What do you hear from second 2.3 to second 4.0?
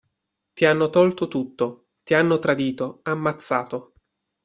tradito, ammazzato.